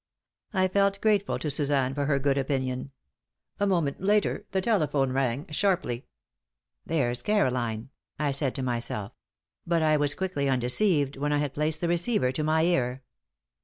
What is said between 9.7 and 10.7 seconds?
I was quickly